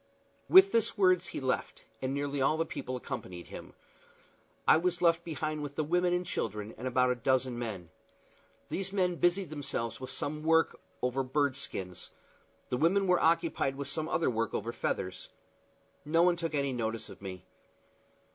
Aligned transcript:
With 0.49 0.71
these 0.71 0.97
words 0.97 1.27
he 1.27 1.39
left, 1.39 1.85
and 2.01 2.11
nearly 2.11 2.41
all 2.41 2.57
the 2.57 2.65
people 2.65 2.95
accompanied 2.95 3.49
him. 3.49 3.75
I 4.67 4.77
was 4.77 4.99
left 4.99 5.23
behind 5.23 5.61
with 5.61 5.75
the 5.75 5.83
women 5.83 6.11
and 6.11 6.25
children 6.25 6.73
and 6.75 6.87
about 6.87 7.11
a 7.11 7.15
dozen 7.21 7.59
men. 7.59 7.91
These 8.69 8.91
men 8.91 9.17
busied 9.17 9.51
themselves 9.51 9.99
with 10.01 10.09
some 10.09 10.41
work 10.41 10.79
over 11.03 11.21
bird 11.21 11.55
skins; 11.55 12.09
the 12.69 12.77
women 12.77 13.05
were 13.05 13.19
occupied 13.19 13.75
with 13.75 13.89
some 13.89 14.09
other 14.09 14.31
work 14.31 14.55
over 14.55 14.71
feathers. 14.73 15.29
No 16.03 16.23
one 16.23 16.35
took 16.35 16.55
any 16.55 16.73
notice 16.73 17.07
of 17.09 17.21
me. 17.21 17.45